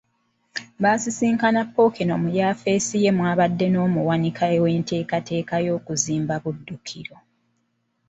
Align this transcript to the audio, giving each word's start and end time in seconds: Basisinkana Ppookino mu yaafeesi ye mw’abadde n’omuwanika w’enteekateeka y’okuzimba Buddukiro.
Basisinkana 0.83 1.61
Ppookino 1.65 2.13
mu 2.23 2.29
yaafeesi 2.37 2.95
ye 3.03 3.11
mw’abadde 3.17 3.67
n’omuwanika 3.69 4.43
w’enteekateeka 4.63 5.55
y’okuzimba 5.65 6.33
Buddukiro. 6.43 7.15